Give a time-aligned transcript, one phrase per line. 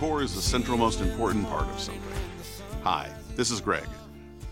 [0.00, 2.02] core is the central most important part of something.
[2.84, 3.86] Hi, this is Greg.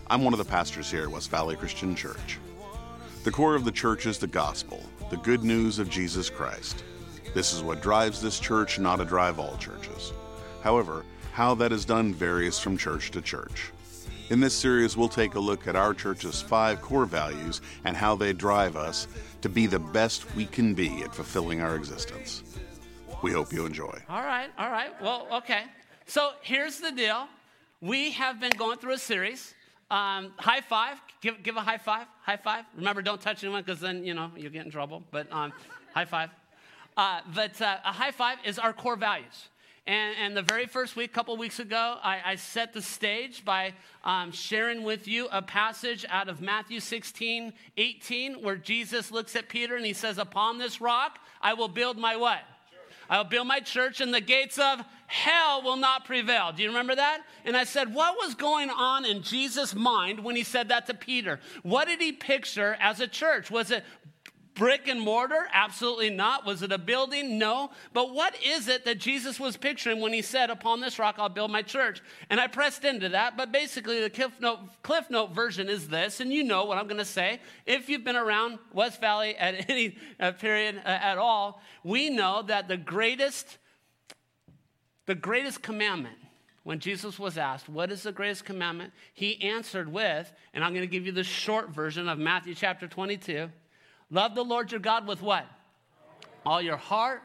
[0.07, 2.37] I'm one of the pastors here at West Valley Christian Church.
[3.23, 4.79] The core of the church is the gospel,
[5.09, 6.83] the good news of Jesus Christ.
[7.33, 10.13] This is what drives this church, not to drive all churches.
[10.61, 13.71] However, how that is done varies from church to church.
[14.29, 18.15] In this series, we'll take a look at our church's five core values and how
[18.15, 19.07] they drive us
[19.41, 22.43] to be the best we can be at fulfilling our existence.
[23.21, 24.01] We hope you enjoy.
[24.07, 24.89] All right, all right.
[25.01, 25.63] Well, okay.
[26.05, 27.27] So here's the deal.
[27.81, 29.53] We have been going through a series.
[29.91, 30.97] Um, high five.
[31.19, 32.07] Give, give a high five.
[32.21, 32.63] High five.
[32.77, 35.03] Remember, don't touch anyone because then, you know, you'll get in trouble.
[35.11, 35.51] But um,
[35.93, 36.29] high five.
[36.95, 39.49] Uh, but uh, a high five is our core values.
[39.85, 43.43] And, and, the very first week, a couple weeks ago, I, I, set the stage
[43.43, 49.35] by um, sharing with you a passage out of Matthew 16, 18, where Jesus looks
[49.35, 52.41] at Peter and he says, Upon this rock, I will build my what?
[53.09, 56.51] I'll build my church, and the gates of hell will not prevail.
[56.51, 57.21] Do you remember that?
[57.43, 60.93] And I said, What was going on in Jesus' mind when he said that to
[60.93, 61.39] Peter?
[61.63, 63.49] What did he picture as a church?
[63.49, 63.83] Was it
[64.59, 65.47] brick and mortar?
[65.53, 66.45] Absolutely not.
[66.45, 67.39] Was it a building?
[67.39, 67.71] No.
[67.93, 71.29] But what is it that Jesus was picturing when he said, Upon this rock I'll
[71.29, 72.03] build my church?
[72.29, 76.19] And I pressed into that, but basically the Cliff Note, Cliff Note version is this,
[76.19, 77.39] and you know what I'm going to say.
[77.65, 82.43] If you've been around West Valley at any uh, period uh, at all, we know
[82.45, 83.57] that the greatest,
[85.05, 86.17] the greatest commandment
[86.63, 88.91] when Jesus was asked, What is the greatest commandment?
[89.13, 92.89] He answered with, and I'm going to give you the short version of Matthew chapter
[92.89, 93.49] 22.
[94.11, 95.45] Love the Lord your God with what?
[96.45, 97.21] All your heart,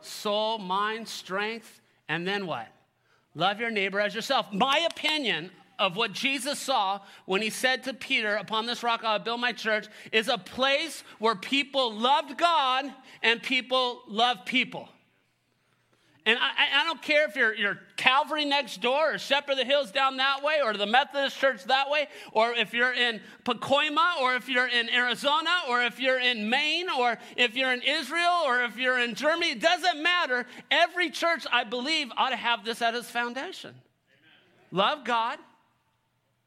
[0.00, 2.68] soul, mind, strength, and then what?
[3.34, 4.52] Love your neighbor as yourself.
[4.52, 9.18] My opinion of what Jesus saw when he said to Peter, Upon this rock I'll
[9.18, 12.86] build my church, is a place where people loved God
[13.22, 14.88] and people love people.
[16.24, 19.64] And I, I, don't care if you're, you're Calvary next door or Shepherd of the
[19.64, 24.20] Hills down that way or the Methodist Church that way, or if you're in Pacoima
[24.20, 28.42] or if you're in Arizona or if you're in Maine or if you're in Israel
[28.44, 29.50] or if you're in Germany.
[29.50, 30.46] It doesn't matter.
[30.70, 33.70] Every church, I believe, ought to have this at its foundation.
[33.70, 33.82] Amen.
[34.70, 35.40] Love God,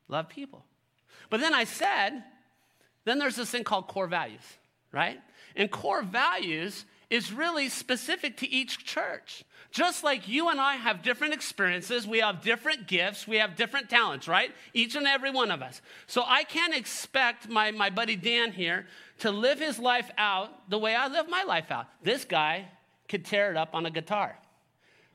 [0.08, 0.64] love people.
[1.30, 2.24] But then I said,
[3.04, 4.40] then there's this thing called core values,
[4.94, 5.20] right?
[5.58, 9.44] And core values is really specific to each church.
[9.72, 13.90] Just like you and I have different experiences, we have different gifts, we have different
[13.90, 14.52] talents, right?
[14.74, 15.82] Each and every one of us.
[16.08, 18.88] So I can't expect my, my buddy Dan here
[19.20, 21.88] to live his life out the way I live my life out.
[22.04, 22.68] This guy
[23.08, 24.38] could tear it up on a guitar.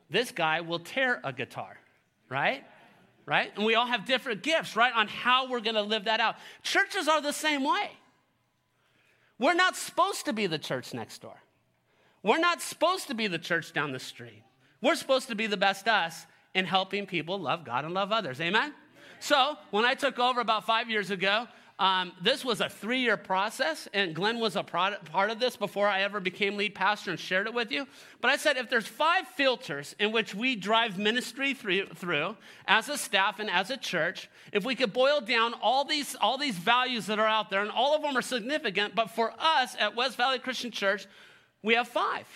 [0.09, 1.77] This guy will tear a guitar,
[2.29, 2.63] right?
[3.25, 3.51] Right?
[3.55, 6.35] And we all have different gifts, right, on how we're to live that out.
[6.61, 7.91] Churches are the same way.
[9.39, 11.35] We're not supposed to be the church next door.
[12.25, 14.41] We're not supposed to be the church down the street.
[14.81, 16.25] We're supposed to be the best us
[16.55, 18.41] in helping people love God and love others.
[18.41, 18.73] Amen?
[19.19, 21.47] So, when I took over about five years ago,
[21.77, 25.55] um, this was a three year process, and Glenn was a product, part of this
[25.55, 27.85] before I ever became lead pastor and shared it with you.
[28.21, 32.37] But I said if there's five filters in which we drive ministry through, through
[32.67, 36.39] as a staff and as a church, if we could boil down all these, all
[36.39, 39.75] these values that are out there, and all of them are significant, but for us
[39.79, 41.05] at West Valley Christian Church,
[41.65, 42.27] we have five.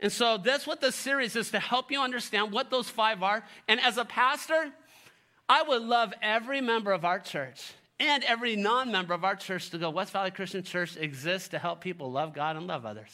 [0.00, 3.44] And so that's what this series is to help you understand what those five are.
[3.68, 4.70] And as a pastor,
[5.48, 9.70] I would love every member of our church and every non member of our church
[9.70, 13.10] to go, West Valley Christian Church exists to help people love God and love others.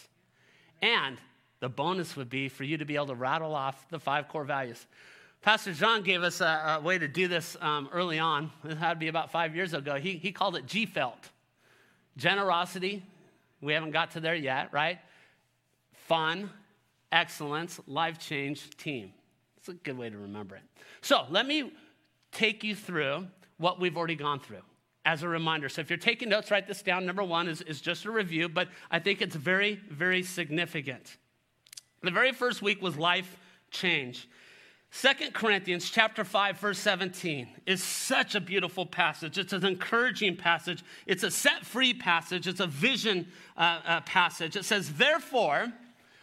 [0.80, 1.18] And
[1.60, 4.44] the bonus would be for you to be able to rattle off the five core
[4.44, 4.86] values.
[5.42, 8.50] Pastor John gave us a, a way to do this um, early on.
[8.64, 9.96] It had to be about five years ago.
[9.96, 11.30] He, he called it G felt
[12.16, 13.02] generosity.
[13.60, 14.98] We haven't got to there yet, right?
[16.06, 16.50] Fun,
[17.12, 19.12] excellence, life change team.
[19.56, 20.62] It's a good way to remember it.
[21.00, 21.72] So let me
[22.32, 23.26] take you through
[23.58, 24.62] what we've already gone through
[25.04, 25.68] as a reminder.
[25.68, 27.06] So if you're taking notes, write this down.
[27.06, 31.16] Number one is, is just a review, but I think it's very, very significant.
[32.02, 33.36] The very first week was life
[33.70, 34.28] change.
[34.90, 39.36] Second Corinthians chapter 5 verse 17 is such a beautiful passage.
[39.36, 40.84] It's an encouraging passage.
[41.06, 42.46] It's a set free passage.
[42.46, 43.26] It's a vision
[43.56, 44.56] uh, uh, passage.
[44.56, 45.72] It says, "Therefore,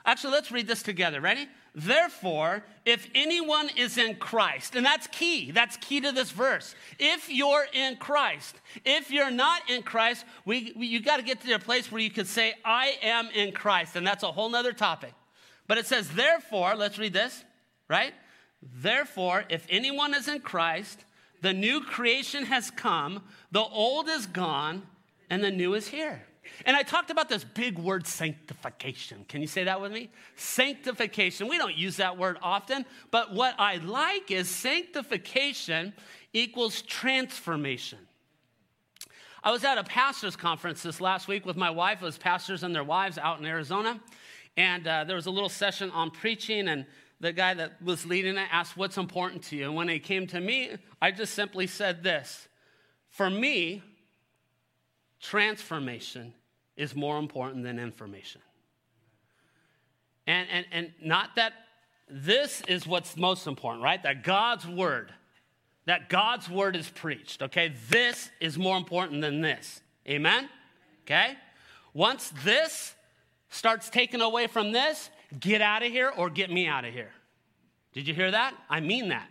[0.06, 1.22] Actually, let's read this together.
[1.22, 1.48] Ready?
[1.76, 6.76] Therefore, if anyone is in Christ, and that's key, that's key to this verse.
[7.00, 8.56] If you're in Christ,
[8.86, 12.02] if you're not in Christ, we, we you got to get to a place where
[12.02, 15.14] you can say, I am in Christ, and that's a whole nother topic.
[15.68, 17.44] But it says, therefore, let's read this,
[17.88, 18.14] right?
[18.62, 21.06] Therefore, if anyone is in Christ,
[21.42, 24.84] the new creation has come, the old is gone,
[25.30, 26.22] and the new is here.
[26.66, 29.26] And I talked about this big word sanctification.
[29.28, 30.10] Can you say that with me?
[30.36, 31.48] Sanctification.
[31.48, 35.94] We don't use that word often, but what I like is sanctification
[36.34, 38.00] equals transformation.
[39.44, 42.02] I was at a pastor's conference this last week with my wife.
[42.02, 44.00] It was pastors and their wives out in Arizona.
[44.56, 46.86] And uh, there was a little session on preaching, and
[47.20, 49.66] the guy that was leading it asked, What's important to you?
[49.66, 52.48] And when it came to me, I just simply said this
[53.10, 53.82] For me,
[55.20, 56.34] transformation
[56.75, 58.42] is more important than information.
[60.25, 61.54] And, and, and not that
[62.10, 64.02] this is what's most important, right?
[64.04, 65.12] That God's word,
[65.86, 67.74] that God's word is preached, okay?
[67.90, 69.81] This is more important than this.
[70.08, 70.50] Amen?
[71.04, 71.36] Okay?
[71.94, 72.96] Once this
[73.50, 75.10] starts taken away from this,
[75.40, 77.12] get out of here or get me out of here.
[77.94, 78.56] Did you hear that?
[78.69, 79.30] I mean that.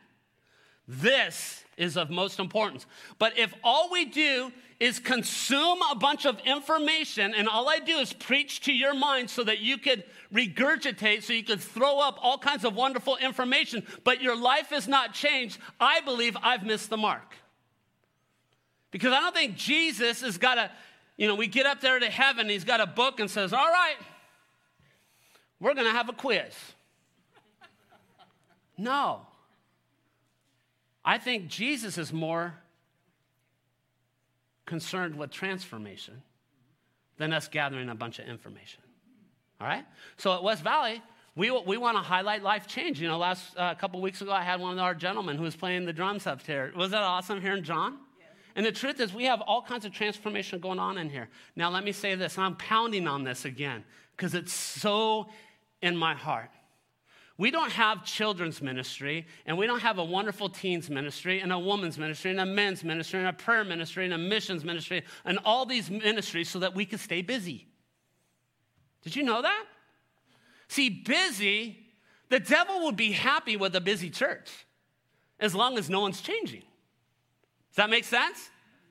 [0.87, 2.87] This is of most importance.
[3.19, 7.99] But if all we do is consume a bunch of information and all I do
[7.99, 12.19] is preach to your mind so that you could regurgitate, so you could throw up
[12.21, 16.91] all kinds of wonderful information, but your life is not changed, I believe I've missed
[16.91, 17.37] the mark.
[18.91, 20.71] Because I don't think Jesus has got a,
[21.17, 23.69] you know, we get up there to heaven, he's got a book and says, All
[23.69, 23.97] right,
[25.61, 26.55] we're going to have a quiz.
[28.79, 29.27] No.
[31.05, 32.55] I think Jesus is more
[34.67, 36.23] concerned with transformation
[37.19, 38.83] than us gathering a bunch of information.
[39.61, 39.85] All right?
[40.17, 41.03] So at West Valley,
[41.35, 43.01] we, we want to highlight life change.
[43.01, 45.57] You know, last uh, couple weeks ago, I had one of our gentlemen who was
[45.57, 46.73] playing the drums up there.
[46.77, 47.99] Was that awesome hearing John?
[48.55, 51.29] And the truth is, we have all kinds of transformation going on in here.
[51.57, 53.83] Now, let me say this, and I'm pounding on this again
[54.15, 55.29] because it's so
[55.81, 56.51] in my heart.
[57.43, 61.59] We don't have children's ministry, and we don't have a wonderful teens ministry, and a
[61.59, 65.41] woman's ministry, and a men's ministry, and a prayer ministry, and a missions ministry, and
[65.45, 67.67] all these ministries so that we can stay busy.
[69.03, 69.65] Did you know that?
[70.69, 71.85] See, busy,
[72.29, 74.49] the devil would be happy with a busy church
[75.41, 76.63] as long as no one's changing.
[77.71, 78.51] Does that make sense?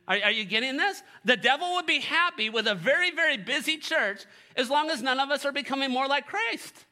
[0.09, 1.01] Are, are, you getting this?
[1.23, 4.25] The devil would be happy with a very, very busy church
[4.57, 6.85] as long as none of us are becoming more like Christ.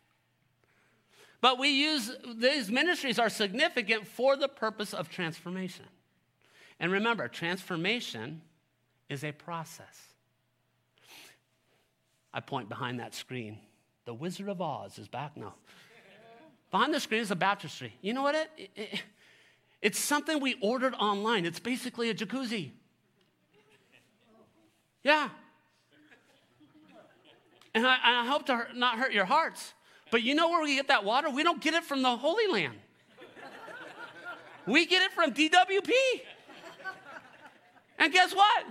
[1.42, 5.86] But we use these ministries are significant for the purpose of transformation.
[6.80, 8.42] And remember, transformation
[9.10, 10.10] is a process.
[12.34, 13.58] I point behind that screen.
[14.06, 15.56] The Wizard of Oz is back now.
[16.72, 17.94] behind the screen is a baptistry.
[18.02, 18.36] You know what?
[18.36, 19.04] It, it,
[19.82, 21.46] it's something we ordered online.
[21.46, 22.72] It's basically a jacuzzi.
[25.04, 25.30] Yeah.
[27.74, 29.74] And I, I hope to not hurt your hearts.
[30.12, 31.30] But you know where we get that water?
[31.30, 32.76] We don't get it from the Holy Land.
[34.66, 35.92] We get it from DWP.
[37.98, 38.66] And guess what?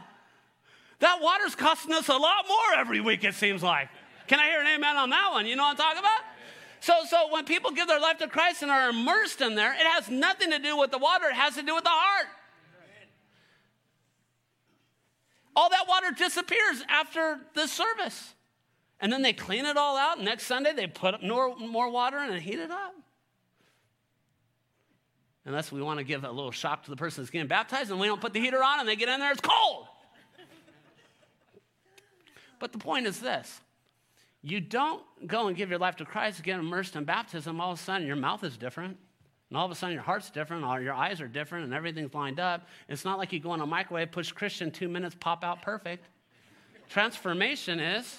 [1.01, 3.89] That water's costing us a lot more every week, it seems like.
[4.27, 5.47] Can I hear an amen on that one?
[5.47, 6.21] You know what I'm talking about?
[6.81, 9.87] So, so when people give their life to Christ and are immersed in there, it
[9.87, 12.27] has nothing to do with the water, it has to do with the heart.
[15.57, 18.35] All that water disappears after the service.
[19.01, 20.21] And then they clean it all out.
[20.21, 22.95] Next Sunday, they put more, more water in and heat it up.
[25.45, 27.99] Unless we want to give a little shock to the person that's getting baptized and
[27.99, 29.87] we don't put the heater on and they get in there, it's cold.
[32.59, 33.61] but the point is this
[34.43, 37.79] you don't go and give your life to Christ, get immersed in baptism, all of
[37.79, 38.99] a sudden your mouth is different.
[39.49, 42.13] And all of a sudden your heart's different, all your eyes are different, and everything's
[42.13, 42.69] lined up.
[42.87, 46.05] It's not like you go in a microwave, push Christian, two minutes, pop out perfect.
[46.91, 48.19] Transformation is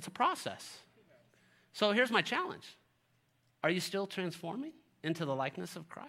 [0.00, 0.78] it's a process.
[1.74, 2.64] So here's my challenge
[3.62, 4.72] Are you still transforming
[5.04, 6.08] into the likeness of Christ?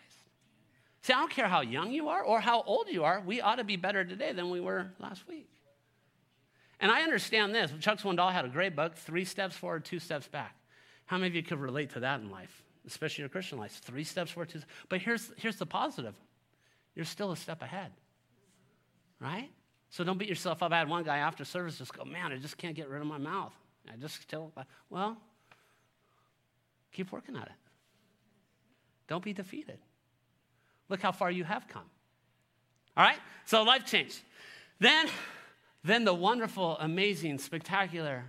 [1.01, 3.55] See, I don't care how young you are or how old you are, we ought
[3.55, 5.49] to be better today than we were last week.
[6.79, 7.69] And I understand this.
[7.81, 10.55] Chuck Swindoll had a great book, Three Steps Forward, Two Steps Back.
[11.05, 13.73] How many of you could relate to that in life, especially in your Christian life?
[13.83, 14.71] Three steps forward, two steps.
[14.87, 16.13] But here's, here's the positive
[16.95, 17.91] you're still a step ahead,
[19.19, 19.49] right?
[19.89, 20.71] So don't beat yourself up.
[20.71, 23.07] I had one guy after service just go, man, I just can't get rid of
[23.07, 23.53] my mouth.
[23.89, 24.51] I just tell,
[24.89, 25.17] well,
[26.91, 27.51] keep working at it.
[29.07, 29.79] Don't be defeated.
[30.89, 31.89] Look how far you have come.
[32.95, 33.19] All right?
[33.45, 34.19] So life changed.
[34.79, 35.07] Then,
[35.83, 38.25] then the wonderful, amazing, spectacular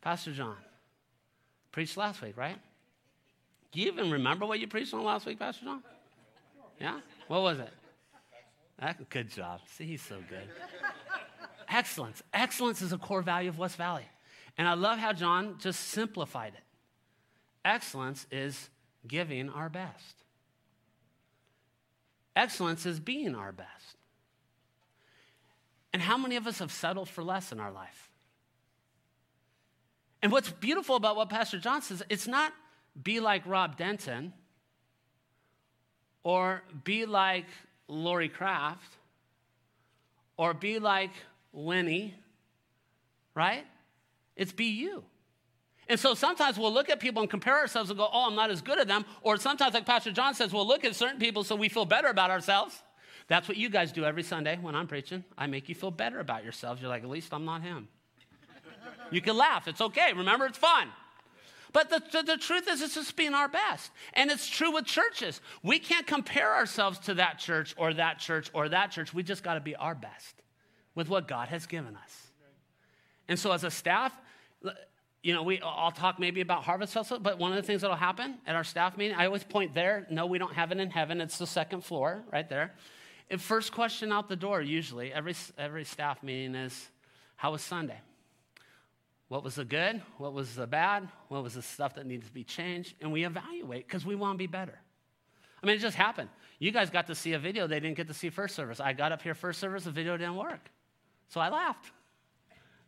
[0.00, 0.56] Pastor John
[1.70, 2.58] preached last week, right?
[3.72, 5.82] Do you even remember what you preached on last week, Pastor John?
[6.80, 7.00] Yeah?
[7.28, 7.70] What was it?
[9.08, 9.60] Good job.
[9.66, 10.48] See, he's so good.
[11.68, 12.22] Excellence.
[12.34, 14.04] Excellence is a core value of West Valley.
[14.58, 16.64] And I love how John just simplified it.
[17.64, 18.70] Excellence is
[19.06, 20.16] giving our best,
[22.36, 23.96] excellence is being our best.
[25.92, 28.08] And how many of us have settled for less in our life?
[30.22, 32.52] And what's beautiful about what Pastor John says, it's not
[33.00, 34.32] be like Rob Denton
[36.22, 37.46] or be like
[37.88, 38.96] Lori Kraft
[40.36, 41.10] or be like
[41.52, 42.14] Winnie,
[43.34, 43.66] right?
[44.36, 45.04] It's be you.
[45.88, 48.50] And so sometimes we'll look at people and compare ourselves and go, oh, I'm not
[48.50, 49.04] as good as them.
[49.22, 52.08] Or sometimes, like Pastor John says, we'll look at certain people so we feel better
[52.08, 52.82] about ourselves.
[53.28, 55.24] That's what you guys do every Sunday when I'm preaching.
[55.36, 56.80] I make you feel better about yourselves.
[56.80, 57.88] You're like, at least I'm not him.
[59.10, 59.68] you can laugh.
[59.68, 60.12] It's okay.
[60.14, 60.88] Remember, it's fun.
[61.72, 63.90] But the, the, the, truth is, it's just being our best.
[64.12, 65.40] And it's true with churches.
[65.62, 69.14] We can't compare ourselves to that church or that church or that church.
[69.14, 70.42] We just got to be our best
[70.94, 72.31] with what God has given us.
[73.28, 74.12] And so, as a staff,
[75.22, 77.96] you know, we, I'll talk maybe about Harvest Festival, but one of the things that'll
[77.96, 80.06] happen at our staff meeting, I always point there.
[80.10, 81.20] No, we don't have it in heaven.
[81.20, 82.74] It's the second floor right there.
[83.30, 86.88] And first question out the door, usually, every, every staff meeting is,
[87.36, 88.00] How was Sunday?
[89.28, 90.02] What was the good?
[90.18, 91.08] What was the bad?
[91.28, 92.94] What was the stuff that needed to be changed?
[93.00, 94.78] And we evaluate because we want to be better.
[95.62, 96.28] I mean, it just happened.
[96.58, 98.78] You guys got to see a video they didn't get to see first service.
[98.80, 100.70] I got up here first service, the video didn't work.
[101.28, 101.92] So I laughed.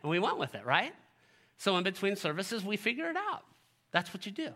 [0.04, 0.92] And we went with it, right?
[1.56, 3.42] So in between services, we figure it out.
[3.90, 4.50] That's what you do.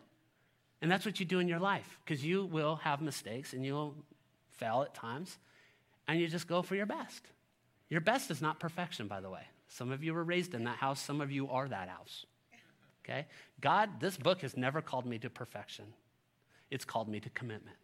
[0.82, 3.94] And that's what you do in your life because you will have mistakes and you'll
[4.50, 5.38] fail at times
[6.06, 7.22] and you just go for your best.
[7.88, 9.40] Your best is not perfection, by the way.
[9.68, 12.26] Some of you were raised in that house, some of you are that house.
[13.02, 13.24] Okay?
[13.62, 15.86] God, this book has never called me to perfection,
[16.70, 17.76] it's called me to commitment.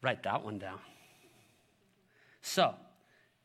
[0.00, 0.78] Write that one down.
[2.40, 2.76] So,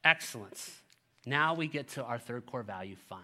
[0.03, 0.81] excellence.
[1.25, 3.23] Now we get to our third core value fun.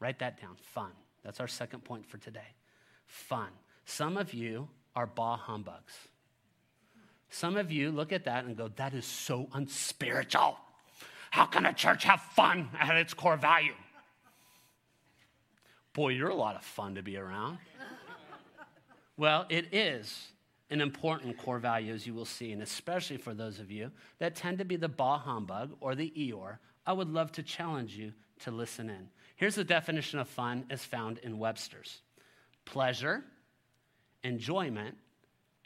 [0.00, 0.90] Write that down fun.
[1.24, 2.54] That's our second point for today.
[3.06, 3.48] Fun.
[3.84, 5.94] Some of you are bah humbugs.
[7.30, 10.58] Some of you look at that and go, that is so unspiritual.
[11.30, 13.74] How can a church have fun at its core value?
[15.92, 17.58] Boy, you're a lot of fun to be around.
[19.16, 20.28] well, it is
[20.70, 24.34] an important core value, as you will see, and especially for those of you that
[24.34, 26.58] tend to be the bah humbug or the Eeyore,
[26.88, 29.10] I would love to challenge you to listen in.
[29.36, 32.00] Here's the definition of fun as found in Webster's
[32.64, 33.22] pleasure,
[34.24, 34.96] enjoyment,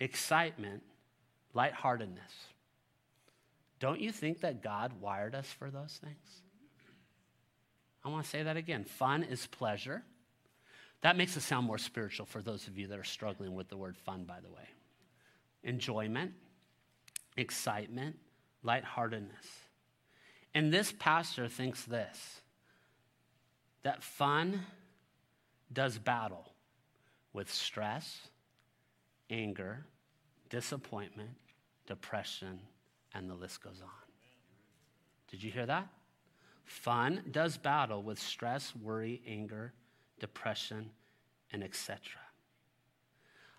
[0.00, 0.82] excitement,
[1.54, 2.32] lightheartedness.
[3.78, 6.42] Don't you think that God wired us for those things?
[8.04, 8.82] I want to say that again.
[8.82, 10.02] Fun is pleasure.
[11.02, 13.76] That makes it sound more spiritual for those of you that are struggling with the
[13.76, 14.68] word fun, by the way.
[15.62, 16.32] Enjoyment,
[17.36, 18.16] excitement,
[18.64, 19.46] lightheartedness.
[20.54, 22.40] And this pastor thinks this
[23.82, 24.60] that fun
[25.72, 26.52] does battle
[27.32, 28.28] with stress,
[29.30, 29.86] anger,
[30.50, 31.30] disappointment,
[31.86, 32.60] depression,
[33.14, 33.88] and the list goes on.
[35.30, 35.88] Did you hear that?
[36.64, 39.72] Fun does battle with stress, worry, anger,
[40.20, 40.90] depression,
[41.52, 41.98] and etc.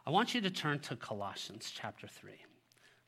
[0.06, 2.32] I want you to turn to Colossians chapter 3.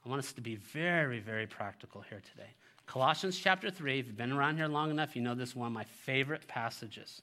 [0.05, 2.55] I want us to be very, very practical here today.
[2.87, 5.67] Colossians chapter 3, if you've been around here long enough, you know this is one
[5.67, 7.21] of my favorite passages.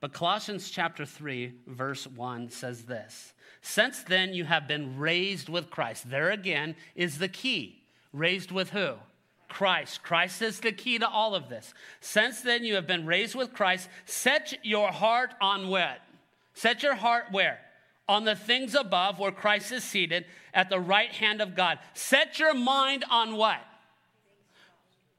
[0.00, 5.70] But Colossians chapter 3, verse 1 says this Since then you have been raised with
[5.70, 6.08] Christ.
[6.10, 7.82] There again is the key.
[8.12, 8.94] Raised with who?
[9.48, 10.02] Christ.
[10.02, 11.74] Christ is the key to all of this.
[12.00, 16.00] Since then you have been raised with Christ, set your heart on what?
[16.54, 17.58] Set your heart where?
[18.08, 21.78] On the things above where Christ is seated at the right hand of God.
[21.94, 23.60] Set your mind on what?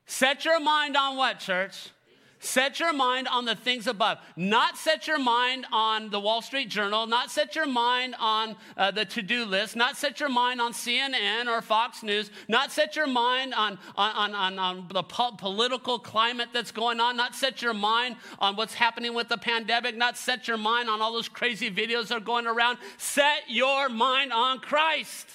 [0.10, 1.92] Set your mind on what, church?
[2.39, 4.18] Set your mind on the things above.
[4.36, 8.89] Not set your mind on the Wall Street Journal, not set your mind on uh,
[8.89, 12.96] the to do list, not set your mind on CNN or Fox News, not set
[12.96, 17.62] your mind on, on, on, on the po- political climate that's going on, not set
[17.62, 21.30] your mind on what's happening with the pandemic, not set your mind on all those
[21.30, 22.80] crazy videos that are going around.
[22.98, 25.28] Set your mind on Christ.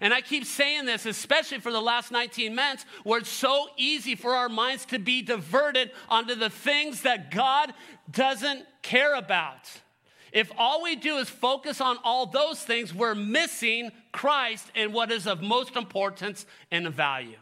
[0.00, 4.14] And I keep saying this, especially for the last 19 months, where it's so easy
[4.14, 7.72] for our minds to be diverted onto the things that God
[8.10, 9.70] doesn't care about.
[10.32, 15.12] If all we do is focus on all those things, we're missing Christ and what
[15.12, 17.36] is of most importance and value.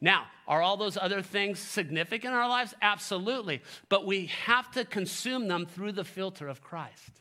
[0.00, 2.74] Now, are all those other things significant in our lives?
[2.80, 3.62] Absolutely.
[3.88, 7.20] But we have to consume them through the filter of Christ.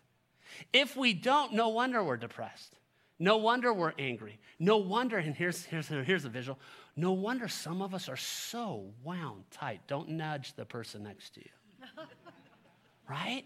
[0.71, 2.77] If we don't, no wonder we're depressed.
[3.23, 4.37] No wonder we're angry.
[4.59, 6.59] No wonder, and here's, here's, here's a visual.
[6.97, 9.79] No wonder some of us are so wound tight.
[9.87, 11.87] Don't nudge the person next to you.
[13.09, 13.45] right?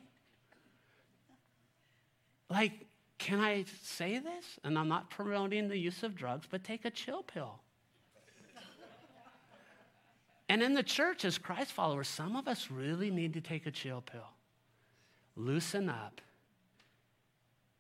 [2.49, 2.87] Like,
[3.19, 4.57] can I say this?
[4.63, 7.59] And I'm not promoting the use of drugs, but take a chill pill.
[10.49, 13.67] and And in the church, as Christ followers, some of us really need to take
[13.67, 14.31] a chill pill,
[15.35, 16.19] loosen up,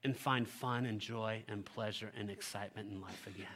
[0.07, 3.47] and find fun and joy and pleasure and excitement in life again.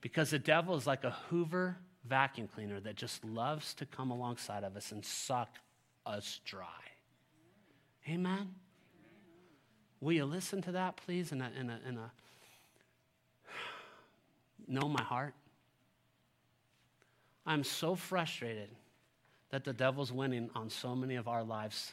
[0.00, 4.64] Because the devil is like a Hoover vacuum cleaner that just loves to come alongside
[4.64, 5.50] of us and suck
[6.06, 6.64] us dry.
[8.08, 8.54] Amen?
[10.00, 12.10] Will you listen to that, please, in a, in a, in a
[14.66, 15.34] know my heart?
[17.44, 18.70] I'm so frustrated
[19.50, 21.92] that the devil's winning on so many of our lives'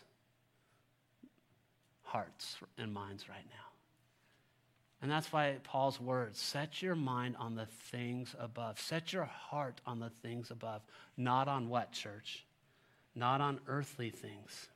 [2.06, 3.66] hearts and minds right now.
[5.02, 8.80] And that's why Paul's words set your mind on the things above.
[8.80, 10.82] Set your heart on the things above,
[11.18, 12.46] not on what, church?
[13.14, 14.70] Not on earthly things.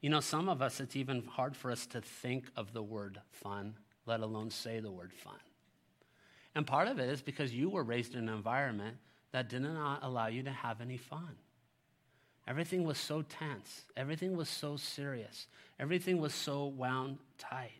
[0.00, 3.20] You know, some of us, it's even hard for us to think of the word
[3.32, 3.74] fun,
[4.06, 5.40] let alone say the word fun.
[6.54, 8.96] And part of it is because you were raised in an environment
[9.32, 11.36] that did not allow you to have any fun.
[12.48, 15.46] Everything was so tense, everything was so serious,
[15.78, 17.72] everything was so wound tight.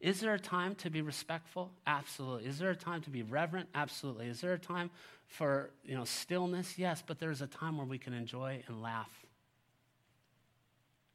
[0.00, 1.70] Is there a time to be respectful?
[1.86, 2.48] Absolutely.
[2.48, 3.68] Is there a time to be reverent?
[3.72, 4.26] Absolutely.
[4.26, 4.90] Is there a time
[5.28, 6.76] for, you know, stillness?
[6.76, 9.10] Yes, but there's a time where we can enjoy and laugh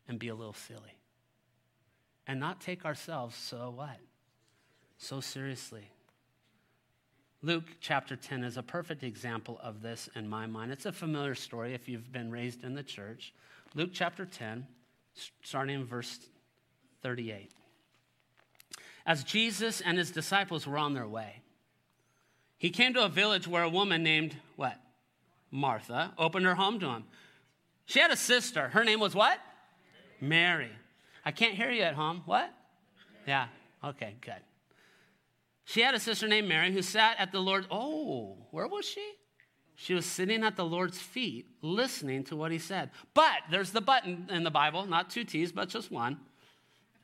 [0.08, 0.96] and be a little silly.
[2.28, 4.00] And not take ourselves so what?
[4.98, 5.90] So seriously.
[7.44, 10.72] Luke chapter 10 is a perfect example of this in my mind.
[10.72, 13.34] It's a familiar story if you've been raised in the church.
[13.76, 14.66] Luke chapter 10,
[15.44, 16.20] starting in verse
[17.04, 17.52] 38.
[19.06, 21.42] As Jesus and his disciples were on their way,
[22.58, 24.80] he came to a village where a woman named what?
[25.52, 27.04] Martha opened her home to him.
[27.86, 28.70] She had a sister.
[28.70, 29.40] Her name was what?
[30.20, 30.72] Mary.
[31.24, 32.24] I can't hear you at home.
[32.26, 32.52] What?
[33.28, 33.48] Yeah.
[33.84, 34.42] Okay, good.
[35.68, 37.68] She had a sister named Mary who sat at the Lord.
[37.70, 39.06] Oh, where was she?
[39.76, 42.90] She was sitting at the Lord's feet, listening to what he said.
[43.14, 46.22] But there's the button in the Bible, not two T's, but just one.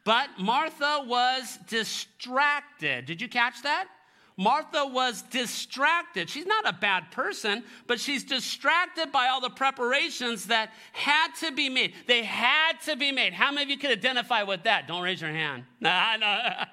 [0.06, 3.06] But Martha was distracted.
[3.06, 3.90] Did you catch that?
[4.38, 6.30] Martha was distracted.
[6.30, 11.52] She's not a bad person, but she's distracted by all the preparations that had to
[11.52, 11.94] be made.
[12.08, 13.34] They had to be made.
[13.34, 14.88] How many of you could identify with that?
[14.88, 15.64] Don't raise your hand.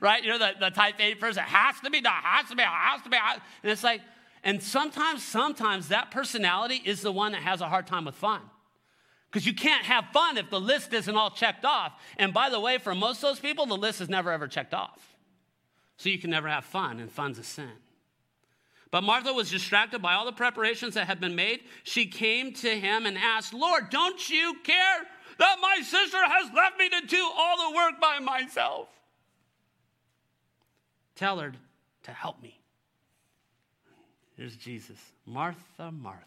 [0.00, 0.22] Right?
[0.24, 1.42] You're the, the type A person.
[1.42, 3.16] It has to be done, has to be, has to be.
[3.62, 4.00] And it's like,
[4.42, 8.40] and sometimes, sometimes that personality is the one that has a hard time with fun.
[9.30, 11.92] Because you can't have fun if the list isn't all checked off.
[12.16, 14.74] And by the way, for most of those people, the list is never ever checked
[14.74, 15.15] off.
[15.96, 17.70] So you can never have fun, and fun's a sin.
[18.90, 21.60] But Martha was distracted by all the preparations that had been made.
[21.82, 25.06] She came to him and asked, Lord, don't you care
[25.38, 28.88] that my sister has left me to do all the work by myself?
[31.16, 31.52] Tell her
[32.04, 32.60] to help me.
[34.36, 36.24] Here's Jesus Martha, Martha.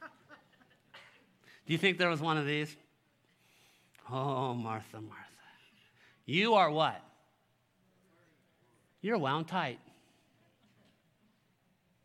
[1.66, 2.74] Do you think there was one of these?
[4.10, 5.26] Oh, Martha, Martha.
[6.24, 7.00] You are what?
[9.00, 9.78] You're wound tight.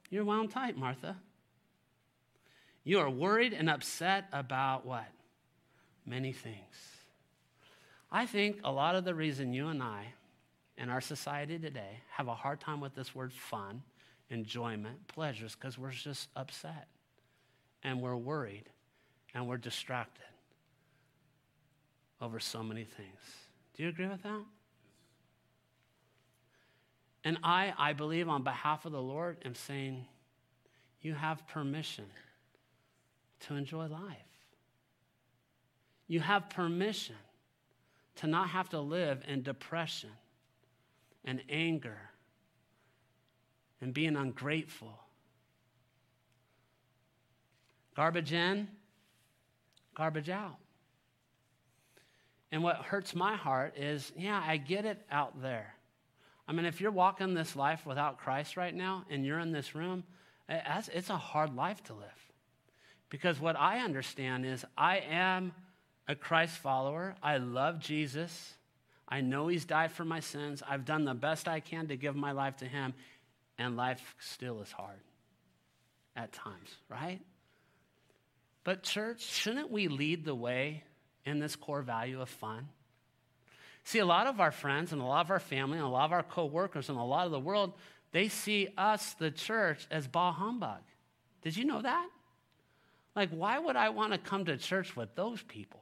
[0.10, 1.18] You're wound tight, Martha.
[2.84, 5.08] You are worried and upset about what?
[6.06, 6.76] Many things.
[8.12, 10.14] I think a lot of the reason you and I
[10.78, 13.82] in our society today have a hard time with this word fun,
[14.30, 16.88] enjoyment, pleasures, because we're just upset
[17.84, 18.70] and we're worried
[19.34, 20.24] and we're distracted
[22.22, 23.20] over so many things.
[23.76, 24.42] Do you agree with that?
[27.26, 30.06] And I, I believe on behalf of the Lord, am saying,
[31.02, 32.06] you have permission
[33.42, 34.16] to enjoy life.
[36.08, 37.16] You have permission
[38.18, 40.12] to not have to live in depression
[41.26, 41.98] and anger
[43.82, 44.94] and being ungrateful.
[47.96, 48.68] Garbage in,
[49.96, 50.58] garbage out.
[52.52, 55.75] And what hurts my heart is, yeah, I get it out there.
[56.48, 59.74] I mean, if you're walking this life without Christ right now and you're in this
[59.74, 60.04] room,
[60.48, 62.32] it's a hard life to live.
[63.10, 65.54] Because what I understand is I am
[66.08, 67.16] a Christ follower.
[67.24, 68.54] I love Jesus.
[69.08, 70.62] I know He's died for my sins.
[70.68, 72.94] I've done the best I can to give my life to Him,
[73.58, 75.00] and life still is hard
[76.16, 77.22] at times, right?
[78.64, 80.84] But, church, shouldn't we lead the way
[81.24, 82.68] in this core value of fun?
[83.86, 86.06] See, a lot of our friends and a lot of our family and a lot
[86.06, 87.74] of our coworkers and a lot of the world,
[88.12, 90.82] they see us, the church, as bah humbug.
[91.44, 92.10] Did you know that?
[93.16, 95.82] Like, why would I want to come to church with those people?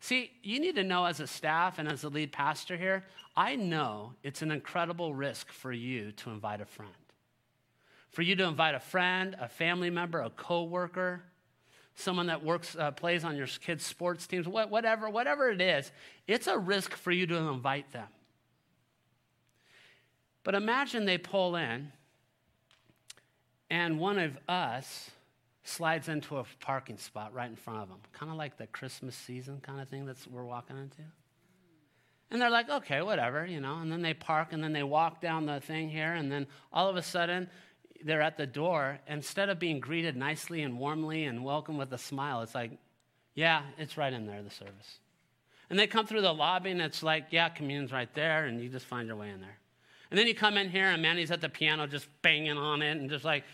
[0.00, 3.56] See, you need to know as a staff and as a lead pastor here, I
[3.56, 6.92] know it's an incredible risk for you to invite a friend.
[8.10, 11.22] for you to invite a friend, a family member, a coworker,
[11.98, 15.90] someone that works, uh, plays on your kids' sports teams, whatever, whatever it is,
[16.26, 18.06] it's a risk for you to invite them.
[20.44, 21.92] But imagine they pull in
[23.68, 25.10] and one of us
[25.64, 29.14] slides into a parking spot right in front of them, kind of like the Christmas
[29.14, 31.02] season kind of thing that we're walking into.
[32.30, 33.78] And they're like, okay, whatever, you know.
[33.78, 36.12] And then they park and then they walk down the thing here.
[36.12, 37.48] And then all of a sudden,
[38.04, 38.98] they're at the door.
[39.06, 42.72] Instead of being greeted nicely and warmly and welcome with a smile, it's like,
[43.34, 44.98] yeah, it's right in there, the service.
[45.70, 48.46] And they come through the lobby and it's like, yeah, communion's right there.
[48.46, 49.58] And you just find your way in there.
[50.10, 52.96] And then you come in here and Manny's at the piano just banging on it
[52.96, 53.44] and just like,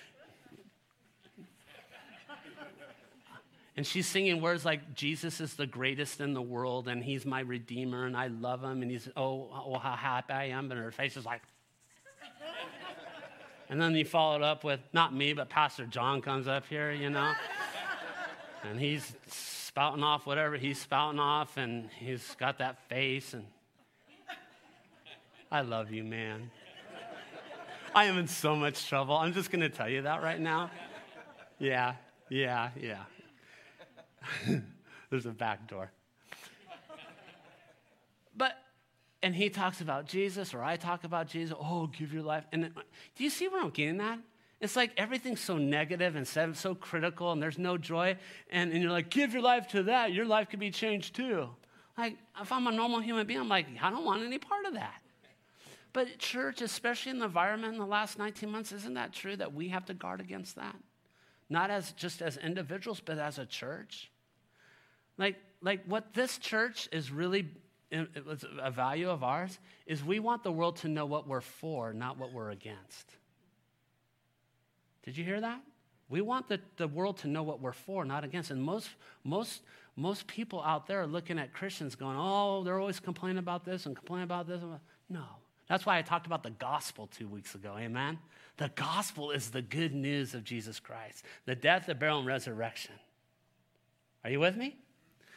[3.76, 7.40] And she's singing words like, Jesus is the greatest in the world, and he's my
[7.40, 10.70] redeemer, and I love him, and he's, oh, oh how happy I am.
[10.70, 11.42] And her face is like,
[13.68, 16.92] and then you follow it up with, not me, but Pastor John comes up here,
[16.92, 17.32] you know,
[18.62, 23.44] and he's spouting off whatever he's spouting off, and he's got that face, and
[25.50, 26.50] I love you, man.
[27.94, 29.16] I am in so much trouble.
[29.16, 30.70] I'm just going to tell you that right now.
[31.60, 31.94] Yeah,
[32.28, 33.04] yeah, yeah.
[35.10, 35.92] There's a back door.
[38.36, 38.58] But,
[39.24, 41.56] and he talks about Jesus, or I talk about Jesus.
[41.58, 42.44] Oh, give your life.
[42.52, 42.70] And
[43.16, 44.18] do you see where I'm getting that?
[44.60, 48.18] It's like everything's so negative and so critical, and there's no joy.
[48.50, 50.12] And, and you're like, give your life to that.
[50.12, 51.48] Your life could be changed too.
[51.96, 54.74] Like, if I'm a normal human being, I'm like, I don't want any part of
[54.74, 55.00] that.
[55.94, 59.54] But church, especially in the environment in the last 19 months, isn't that true that
[59.54, 60.76] we have to guard against that?
[61.48, 64.10] Not as just as individuals, but as a church.
[65.16, 67.48] Like, like what this church is really
[68.62, 72.18] a value of ours is we want the world to know what we're for, not
[72.18, 73.16] what we're against.
[75.04, 75.60] Did you hear that?
[76.08, 78.50] We want the, the world to know what we're for, not against.
[78.50, 78.88] And most,
[79.22, 79.62] most,
[79.96, 83.86] most people out there are looking at Christians going, oh, they're always complaining about this
[83.86, 84.60] and complaining about this.
[85.08, 85.24] No.
[85.68, 87.74] That's why I talked about the gospel two weeks ago.
[87.78, 88.18] Amen?
[88.58, 92.94] The gospel is the good news of Jesus Christ, the death, the burial, and resurrection.
[94.22, 94.76] Are you with me?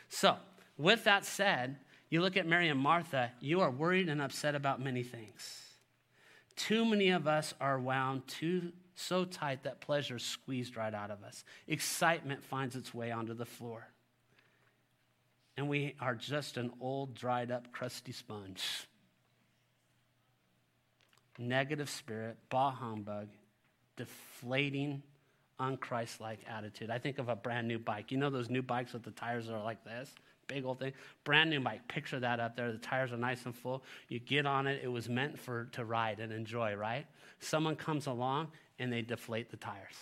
[0.09, 0.35] So,
[0.77, 1.77] with that said,
[2.09, 5.63] you look at Mary and Martha, you are worried and upset about many things.
[6.55, 11.11] Too many of us are wound too so tight that pleasure is squeezed right out
[11.11, 11.43] of us.
[11.67, 13.87] Excitement finds its way onto the floor.
[15.55, 18.87] And we are just an old, dried up, crusty sponge.
[21.37, 23.27] Negative spirit, bah humbug,
[23.95, 25.03] deflating
[25.59, 26.89] unchristlike attitude.
[26.89, 28.11] I think of a brand new bike.
[28.11, 30.13] You know those new bikes with the tires that are like this?
[30.47, 30.93] Big old thing.
[31.23, 31.87] Brand new bike.
[31.87, 32.71] Picture that up there.
[32.71, 33.83] The tires are nice and full.
[34.07, 34.81] You get on it.
[34.83, 37.05] It was meant for to ride and enjoy, right?
[37.39, 38.47] Someone comes along
[38.79, 39.95] and they deflate the tires.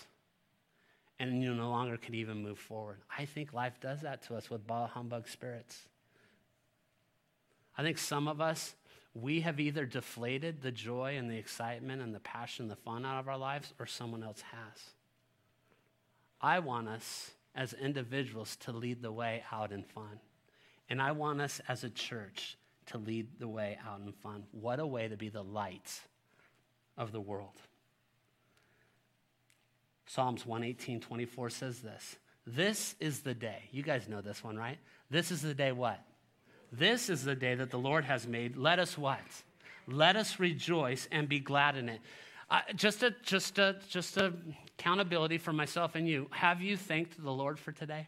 [1.19, 2.99] And you no longer can even move forward.
[3.17, 5.87] I think life does that to us with bah humbug spirits.
[7.77, 8.75] I think some of us,
[9.13, 13.19] we have either deflated the joy and the excitement and the passion, the fun out
[13.19, 14.91] of our lives, or someone else has.
[16.41, 20.19] I want us as individuals to lead the way out in fun.
[20.89, 24.43] And I want us as a church to lead the way out in fun.
[24.51, 25.99] What a way to be the light
[26.97, 27.61] of the world.
[30.05, 32.17] Psalms 118, 24 says this.
[32.45, 33.63] This is the day.
[33.71, 34.77] You guys know this one, right?
[35.09, 35.99] This is the day what?
[36.71, 38.55] This is the day that the Lord has made.
[38.55, 39.19] Let us what?
[39.87, 42.01] Let us rejoice and be glad in it.
[42.49, 44.33] Uh, just a just a just a
[44.77, 46.27] accountability for myself and you.
[46.31, 48.07] Have you thanked the Lord for today?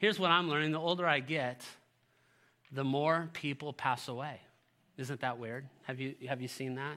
[0.00, 1.62] Here's what I'm learning: the older I get,
[2.72, 4.40] the more people pass away.
[4.96, 5.66] Isn't that weird?
[5.82, 6.96] Have you have you seen that?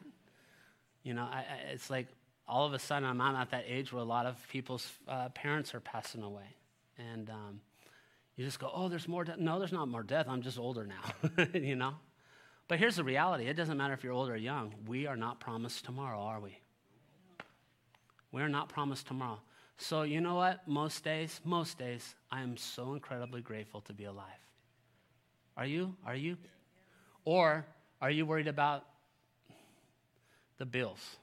[1.04, 2.08] You know, I, I, it's like
[2.48, 5.76] all of a sudden I'm at that age where a lot of people's uh, parents
[5.76, 6.56] are passing away,
[6.98, 7.60] and um,
[8.38, 10.28] you just go, "Oh, there's more death." No, there's not more death.
[10.30, 11.46] I'm just older now.
[11.54, 11.96] you know.
[12.70, 14.74] But here's the reality it doesn't matter if you're old or young.
[14.88, 16.58] We are not promised tomorrow, are we?
[18.32, 19.42] We are not promised tomorrow.
[19.78, 20.68] So, you know what?
[20.68, 24.28] Most days, most days, I am so incredibly grateful to be alive.
[25.58, 25.96] Are you?
[26.06, 26.38] Are you?
[27.26, 27.66] Or
[28.02, 28.86] are you worried about
[30.58, 31.18] the bills,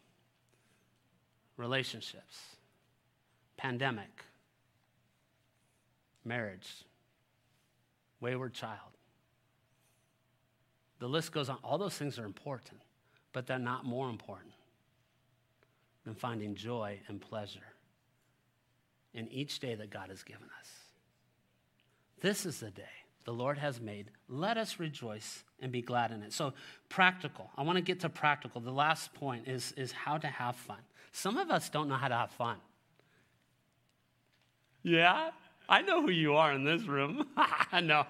[1.56, 2.56] relationships,
[3.56, 4.24] pandemic,
[6.24, 6.84] marriage,
[8.20, 8.78] wayward child?
[10.98, 11.58] The list goes on.
[11.64, 12.80] All those things are important,
[13.32, 14.52] but they're not more important
[16.04, 17.60] than finding joy and pleasure
[19.14, 20.68] in each day that God has given us.
[22.20, 22.83] This is the day
[23.25, 24.11] the Lord has made.
[24.29, 26.33] Let us rejoice and be glad in it.
[26.33, 26.53] So,
[26.88, 27.51] practical.
[27.57, 28.61] I want to get to practical.
[28.61, 30.79] The last point is, is how to have fun.
[31.12, 32.57] Some of us don't know how to have fun.
[34.83, 35.31] Yeah,
[35.68, 37.29] I know who you are in this room.
[37.37, 38.07] I know.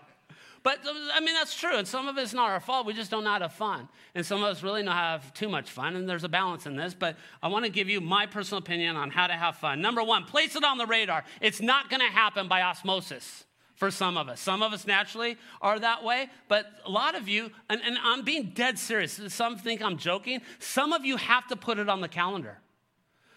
[0.63, 0.81] But
[1.15, 1.77] I mean, that's true.
[1.77, 2.87] And some of it's not our fault.
[2.87, 3.89] We just don't know how to have fun.
[4.15, 5.97] And some of us really to have too much fun.
[5.97, 6.93] And there's a balance in this.
[6.93, 9.81] But I want to give you my personal opinion on how to have fun.
[9.81, 11.25] Number one, place it on the radar.
[11.41, 13.45] It's not going to happen by osmosis
[13.81, 14.39] for some of us.
[14.39, 18.23] Some of us naturally are that way, but a lot of you, and, and, I'm
[18.23, 20.43] being dead serious, some think I'm joking.
[20.59, 22.59] Some of you have to put it on the calendar.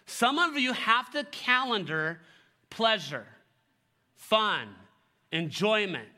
[0.05, 2.19] Some of you have to calendar
[2.69, 3.25] pleasure,
[4.15, 4.67] fun,
[5.31, 6.09] enjoyment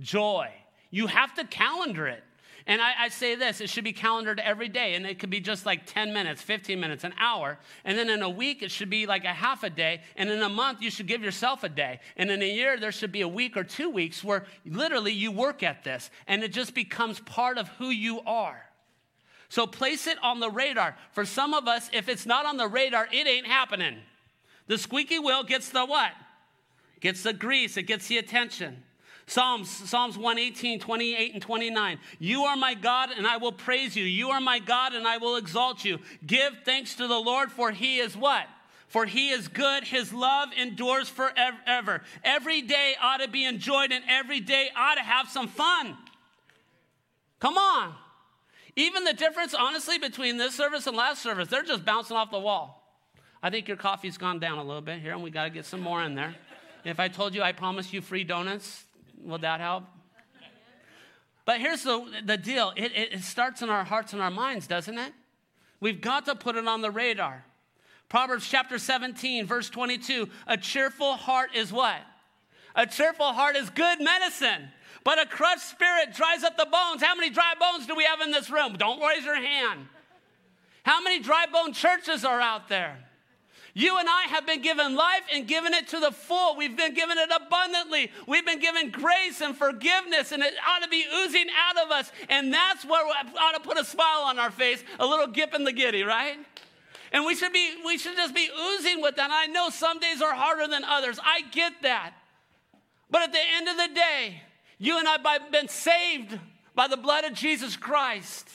[0.00, 0.50] joy.
[0.90, 2.24] You have to calendar it.
[2.66, 5.40] And I, I, say this it should be calendared every day, and it could be
[5.40, 7.58] just like 10 minutes, 15 minutes, an hour.
[7.84, 10.02] And then in a week, it should be like a half a day.
[10.16, 12.00] And in a month, you should give yourself a day.
[12.16, 15.32] And in a year, there should be a week or two weeks where literally you
[15.32, 18.62] work at this, and it just becomes part of who you are.
[19.48, 20.96] So place it on the radar.
[21.12, 23.96] For some of us, if it's not on the radar, it ain't happening.
[24.68, 26.12] The squeaky wheel gets the what?
[27.00, 28.84] Gets the grease, it gets the attention.
[29.30, 32.00] Psalms, Psalms 118, 28, and 29.
[32.18, 34.02] You are my God, and I will praise you.
[34.02, 36.00] You are my God, and I will exalt you.
[36.26, 38.46] Give thanks to the Lord, for he is what?
[38.88, 42.02] For he is good, his love endures forever.
[42.24, 45.96] Every day ought to be enjoyed, and every day ought to have some fun.
[47.38, 47.94] Come on.
[48.74, 52.40] Even the difference, honestly, between this service and last service, they're just bouncing off the
[52.40, 52.98] wall.
[53.44, 55.66] I think your coffee's gone down a little bit here, and we got to get
[55.66, 56.34] some more in there.
[56.84, 58.86] If I told you I promised you free donuts,
[59.24, 59.84] Will that help?
[61.44, 64.98] But here's the, the deal it, it starts in our hearts and our minds, doesn't
[64.98, 65.12] it?
[65.80, 67.44] We've got to put it on the radar.
[68.08, 72.00] Proverbs chapter 17, verse 22 a cheerful heart is what?
[72.74, 74.68] A cheerful heart is good medicine,
[75.04, 77.02] but a crushed spirit dries up the bones.
[77.02, 78.74] How many dry bones do we have in this room?
[78.78, 79.86] Don't raise your hand.
[80.82, 82.98] How many dry bone churches are out there?
[83.74, 86.56] You and I have been given life and given it to the full.
[86.56, 88.10] We've been given it abundantly.
[88.26, 92.10] We've been given grace and forgiveness, and it ought to be oozing out of us.
[92.28, 95.54] And that's where we ought to put a smile on our face, a little gip
[95.54, 96.36] in the giddy, right?
[97.12, 99.24] And we should be, we should just be oozing with that.
[99.24, 101.18] And I know some days are harder than others.
[101.22, 102.14] I get that.
[103.10, 104.42] But at the end of the day,
[104.78, 106.38] you and I have been saved
[106.74, 108.48] by the blood of Jesus Christ.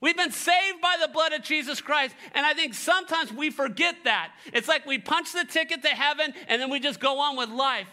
[0.00, 2.14] We've been saved by the blood of Jesus Christ.
[2.34, 4.32] And I think sometimes we forget that.
[4.52, 7.48] It's like we punch the ticket to heaven and then we just go on with
[7.48, 7.88] life.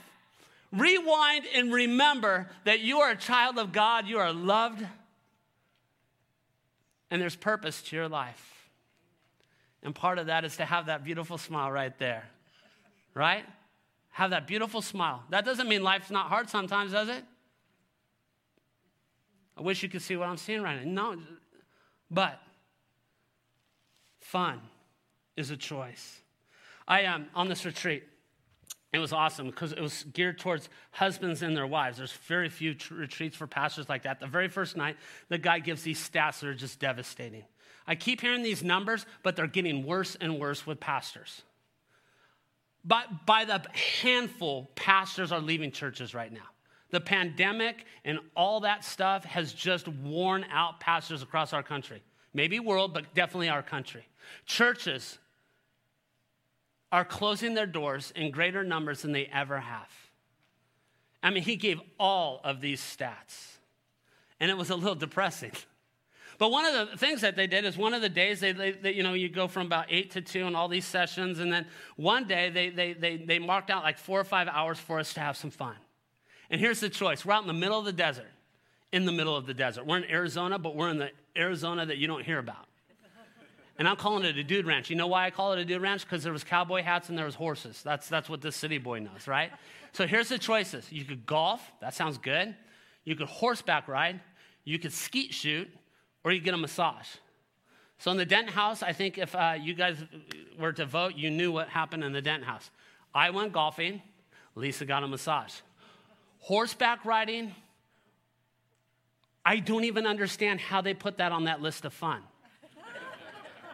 [0.72, 4.86] Rewind and remember that you are a child of God, you are loved,
[7.10, 8.70] and there's purpose to your life.
[9.84, 12.24] And part of that is to have that beautiful smile right there,
[13.14, 13.44] right?
[14.12, 15.24] Have that beautiful smile.
[15.30, 17.24] That doesn't mean life's not hard sometimes, does it?
[19.58, 21.12] I wish you could see what I'm seeing right now.
[21.14, 21.22] No,
[22.12, 22.40] but
[24.20, 24.60] fun
[25.38, 26.20] is a choice.
[26.88, 28.04] I am um, on this retreat.
[28.94, 31.98] It was awesome because it was geared towards husbands and their wives.
[31.98, 34.20] There's very few tr- retreats for pastors like that.
[34.20, 34.98] The very first night,
[35.30, 37.46] the guy gives these stats that are just devastating.
[37.88, 41.44] I keep hearing these numbers, but they're getting worse and worse with pastors.
[42.84, 43.62] But by the
[44.02, 46.50] handful, pastors are leaving churches right now.
[46.92, 52.04] The pandemic and all that stuff has just worn out pastors across our country.
[52.34, 54.08] Maybe world, but definitely our country.
[54.46, 55.18] Churches
[56.92, 59.90] are closing their doors in greater numbers than they ever have.
[61.24, 63.58] I mean, he gave all of these stats,
[64.40, 65.52] and it was a little depressing.
[66.38, 68.72] But one of the things that they did is one of the days they, they,
[68.72, 71.54] they, you know, you go from about eight to two and all these sessions, and
[71.54, 75.00] then one day they, they, they, they marked out like four or five hours for
[75.00, 75.76] us to have some fun.
[76.52, 78.30] And here's the choice we're out in the middle of the desert,
[78.92, 79.88] in the middle of the desert.
[79.88, 82.68] We're in Arizona, but we're in the Arizona that you don't hear about.
[83.78, 84.92] And I'm calling it a dude ranch.
[84.92, 86.04] You know why I call it a dude ranch?
[86.04, 87.82] Because there was cowboy hats and there was horses.
[87.82, 89.50] That's, that's what this city boy knows, right?
[89.94, 90.92] So here's the choices.
[90.92, 91.62] You could golf.
[91.80, 92.54] That sounds good.
[93.06, 94.20] You could horseback ride.
[94.66, 95.68] You could skeet shoot.
[96.24, 97.08] Or you get a massage.
[97.98, 99.98] So in the Dent House, I think if uh, you guys
[100.60, 102.70] were to vote, you knew what happened in the Dent House.
[103.16, 104.02] I went golfing.
[104.54, 105.54] Lisa got a massage.
[106.42, 107.54] Horseback riding,
[109.46, 112.22] I don't even understand how they put that on that list of fun.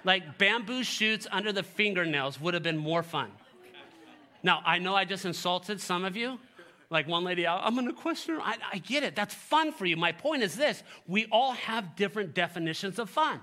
[0.03, 3.31] like bamboo shoots under the fingernails would have been more fun.
[4.43, 6.39] Now, I know I just insulted some of you.
[6.89, 8.41] Like one lady, I'm question her.
[8.41, 9.15] I, I get it.
[9.15, 9.97] That's fun for you.
[9.97, 13.41] My point is this we all have different definitions of fun.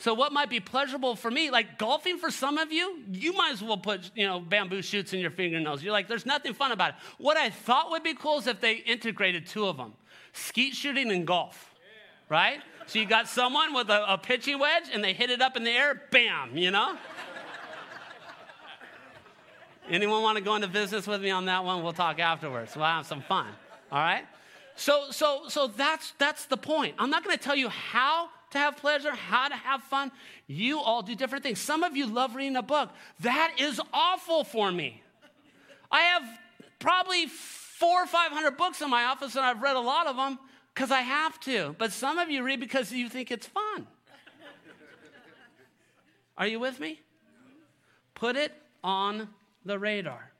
[0.00, 3.52] So what might be pleasurable for me, like golfing for some of you, you might
[3.52, 5.82] as well put, you know, bamboo shoots in your fingernails.
[5.82, 6.94] You're like, there's nothing fun about it.
[7.18, 9.92] What I thought would be cool is if they integrated two of them,
[10.32, 11.74] skeet shooting and golf.
[12.30, 12.60] right?
[12.86, 15.64] So you got someone with a, a pitching wedge and they hit it up in
[15.64, 16.96] the air, bam, you know?
[19.90, 21.82] Anyone want to go into business with me on that one?
[21.82, 22.74] We'll talk afterwards.
[22.74, 23.48] We'll have some fun.
[23.92, 24.24] All right?
[24.76, 26.94] So, so, so that's, that's the point.
[26.98, 30.10] I'm not going to tell you how to have pleasure, how to have fun.
[30.46, 31.60] You all do different things.
[31.60, 32.90] Some of you love reading a book.
[33.20, 35.02] That is awful for me.
[35.90, 36.22] I have
[36.78, 40.38] probably four or 500 books in my office, and I've read a lot of them
[40.74, 41.74] because I have to.
[41.78, 43.86] But some of you read because you think it's fun.
[46.36, 47.00] Are you with me?
[48.14, 49.28] Put it on
[49.64, 50.32] the radar.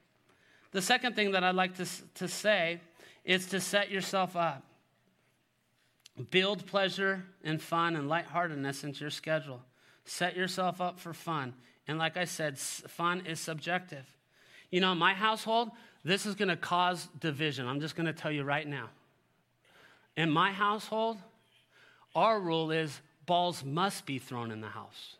[0.71, 2.79] The second thing that I'd like to, to say
[3.23, 4.63] is to set yourself up.
[6.29, 9.61] Build pleasure and fun and lightheartedness into your schedule.
[10.05, 11.53] Set yourself up for fun.
[11.87, 14.05] And like I said, fun is subjective.
[14.71, 15.71] You know, my household,
[16.03, 17.67] this is going to cause division.
[17.67, 18.89] I'm just going to tell you right now.
[20.17, 21.17] In my household,
[22.15, 25.15] our rule is balls must be thrown in the house.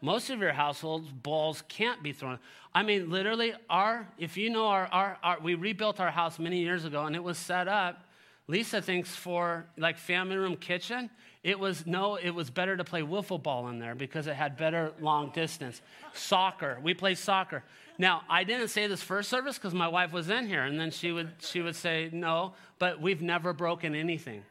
[0.00, 2.38] Most of your households, balls can't be thrown.
[2.74, 6.58] I mean, literally, our, if you know our, our, our, we rebuilt our house many
[6.58, 8.03] years ago and it was set up,
[8.46, 11.08] Lisa thinks for like family room kitchen,
[11.42, 14.56] it was no, it was better to play wiffle ball in there because it had
[14.56, 15.80] better long distance.
[16.12, 17.62] Soccer, we play soccer.
[17.96, 20.90] Now, I didn't say this first service because my wife was in here and then
[20.90, 24.42] she would, she would say no, but we've never broken anything,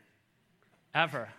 [0.96, 1.30] ever,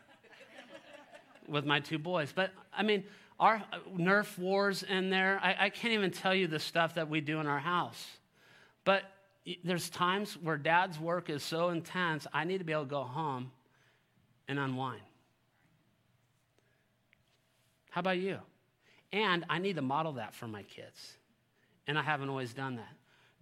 [1.49, 2.33] with my two boys.
[2.33, 3.05] But I mean,
[3.41, 3.63] our
[3.97, 5.41] Nerf wars in there.
[5.43, 8.07] I, I can't even tell you the stuff that we do in our house.
[8.85, 9.03] But
[9.63, 13.03] there's times where dad's work is so intense, I need to be able to go
[13.03, 13.51] home
[14.49, 15.03] and unwind.
[17.91, 18.39] How about you?
[19.13, 21.17] And I need to model that for my kids.
[21.87, 22.93] And I haven't always done that.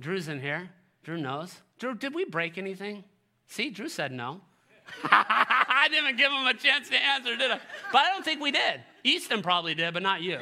[0.01, 0.69] Drew's in here.
[1.05, 1.55] Drew knows.
[1.79, 3.05] Drew, did we break anything?
[3.47, 4.41] See, Drew said no.
[5.05, 7.61] I didn't give him a chance to answer, did I?
[7.93, 8.81] But I don't think we did.
[9.05, 10.38] Easton probably did, but not you.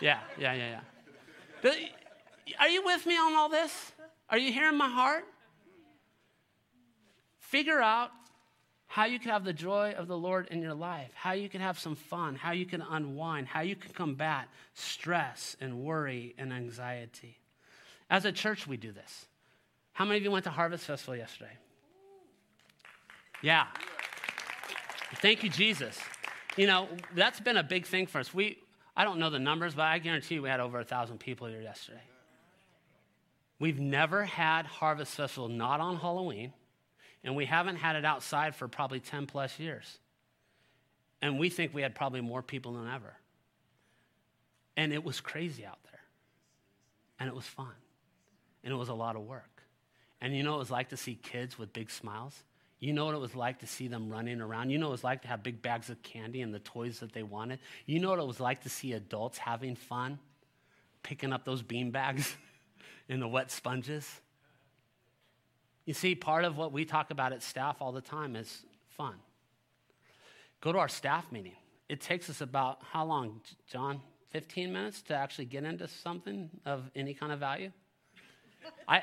[0.00, 0.80] Yeah, yeah, yeah,
[1.64, 1.74] yeah.
[2.58, 3.92] Are you with me on all this?
[4.32, 5.24] Are you hearing my heart?
[7.38, 8.10] Figure out
[8.86, 11.60] how you can have the joy of the Lord in your life, how you can
[11.60, 16.50] have some fun, how you can unwind, how you can combat stress and worry and
[16.50, 17.38] anxiety.
[18.08, 19.26] As a church, we do this.
[19.92, 21.52] How many of you went to Harvest Festival yesterday?
[23.42, 23.66] Yeah.
[25.16, 25.98] Thank you, Jesus.
[26.56, 28.32] You know, that's been a big thing for us.
[28.32, 28.58] We,
[28.96, 31.48] I don't know the numbers, but I guarantee you we had over a thousand people
[31.48, 32.00] here yesterday.
[33.62, 36.52] We've never had Harvest Festival not on Halloween,
[37.22, 40.00] and we haven't had it outside for probably 10 plus years.
[41.20, 43.14] And we think we had probably more people than ever.
[44.76, 46.00] And it was crazy out there.
[47.20, 47.70] And it was fun.
[48.64, 49.62] And it was a lot of work.
[50.20, 52.34] And you know what it was like to see kids with big smiles?
[52.80, 54.70] You know what it was like to see them running around.
[54.70, 56.98] You know what it was like to have big bags of candy and the toys
[56.98, 57.60] that they wanted.
[57.86, 60.18] You know what it was like to see adults having fun,
[61.04, 62.34] picking up those bean bags
[63.08, 64.20] and the wet sponges.
[65.84, 68.64] You see, part of what we talk about at staff all the time is
[68.96, 69.14] fun.
[70.60, 71.56] Go to our staff meeting.
[71.88, 74.00] It takes us about how long, John?
[74.30, 77.70] 15 minutes to actually get into something of any kind of value?
[78.88, 79.02] I,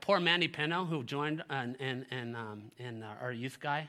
[0.00, 3.88] poor Mandy Pino, who joined and, and, and, um, and uh, our youth guy,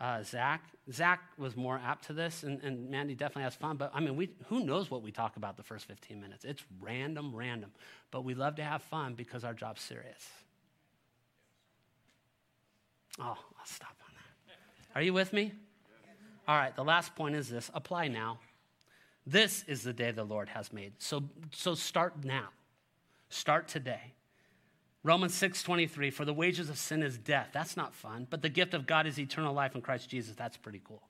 [0.00, 0.64] uh, Zach.
[0.90, 3.76] Zach was more apt to this, and, and Mandy definitely has fun.
[3.76, 6.44] But I mean, we, who knows what we talk about the first 15 minutes?
[6.44, 7.70] It's random, random.
[8.10, 10.26] But we love to have fun because our job's serious.
[13.18, 14.98] Oh, I'll stop on that.
[14.98, 15.52] Are you with me?
[16.48, 18.40] All right, the last point is this apply now.
[19.26, 20.94] This is the day the Lord has made.
[20.98, 22.48] So, so start now.
[23.28, 24.14] Start today.
[25.02, 27.50] Romans 6:23 for the wages of sin is death.
[27.52, 30.36] That's not fun, but the gift of God is eternal life in Christ Jesus.
[30.36, 31.08] That's pretty cool.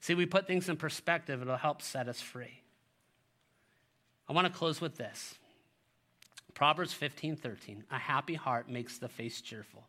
[0.00, 2.62] See, we put things in perspective, it'll help set us free.
[4.28, 5.38] I want to close with this.
[6.54, 7.84] Proverbs 15:13.
[7.90, 9.88] A happy heart makes the face cheerful,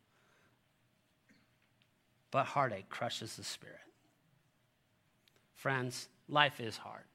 [2.32, 3.80] but heartache crushes the spirit.
[5.54, 7.06] Friends, life is hard,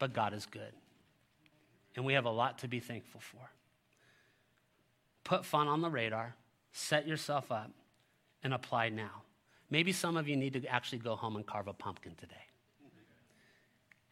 [0.00, 0.74] but God is good.
[1.94, 3.50] And we have a lot to be thankful for
[5.26, 6.36] put fun on the radar,
[6.72, 7.72] set yourself up,
[8.44, 9.22] and apply now.
[9.70, 12.34] Maybe some of you need to actually go home and carve a pumpkin today.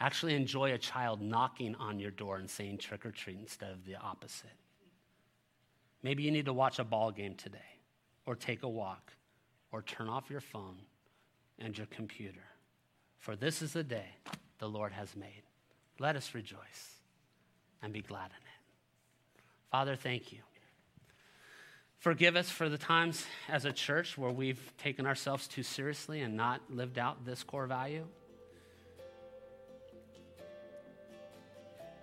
[0.01, 3.87] Actually, enjoy a child knocking on your door and saying trick or treat instead of
[3.87, 4.51] the opposite.
[6.03, 7.79] Maybe you need to watch a ball game today,
[8.27, 9.13] or take a walk,
[9.71, 10.79] or turn off your phone
[11.61, 12.45] and your computer.
[13.19, 14.17] For this is the day
[14.59, 15.45] the Lord has made.
[16.01, 16.99] Let us rejoice
[17.83, 19.43] and be glad in it.
[19.71, 20.41] Father, thank you
[22.05, 26.37] Forgive us for the times as a church where we've taken ourselves too seriously and
[26.37, 28.05] not lived out this core value.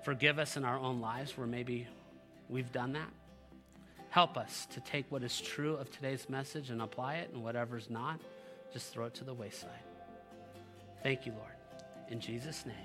[0.03, 1.87] Forgive us in our own lives where maybe
[2.49, 3.11] we've done that.
[4.09, 7.87] Help us to take what is true of today's message and apply it, and whatever's
[7.87, 8.19] not,
[8.73, 9.69] just throw it to the wayside.
[11.03, 11.53] Thank you, Lord.
[12.09, 12.75] In Jesus' name.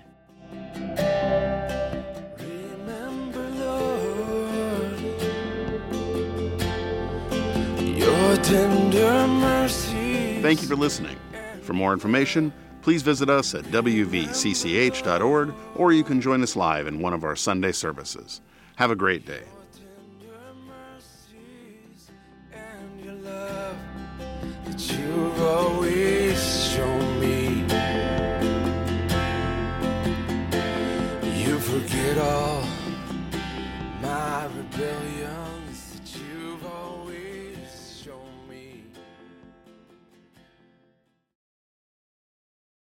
[10.41, 11.17] Thank you for listening.
[11.63, 17.01] For more information, please visit us at wvcch.org or you can join us live in
[17.01, 18.39] one of our Sunday services.
[18.77, 19.43] Have a great day.